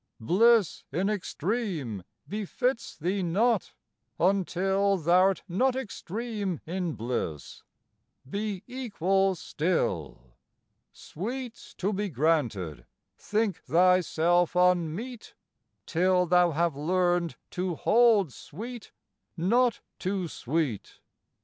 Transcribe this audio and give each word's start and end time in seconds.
Bliss 0.19 0.83
in 0.91 1.11
extreme 1.11 2.01
befits 2.27 2.97
thee 2.97 3.21
not, 3.21 3.75
until 4.19 4.97
Thou'rt 4.97 5.43
not 5.47 5.75
extreme 5.75 6.59
in 6.65 6.93
bliss; 6.93 7.61
be 8.27 8.63
equal 8.65 9.35
still: 9.35 10.37
Sweets 10.91 11.75
to 11.75 11.93
be 11.93 12.09
granted 12.09 12.87
think 13.15 13.61
thyself 13.65 14.55
unmeet 14.55 15.35
Till 15.85 16.25
thou 16.25 16.49
have 16.49 16.75
learned 16.75 17.35
to 17.51 17.75
hold 17.75 18.33
sweet 18.33 18.91
not 19.37 19.81
too 19.99 20.27
sweet. 20.27 20.99